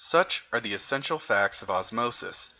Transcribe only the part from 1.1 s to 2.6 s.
facts of osmosis.